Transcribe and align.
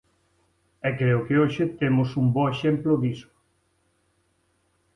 E 0.87 0.89
creo 0.99 1.19
que 1.27 1.35
hoxe 1.41 1.63
temos 1.81 2.09
un 2.21 2.27
bo 2.35 2.43
exemplo 2.53 2.91
diso. 3.01 3.29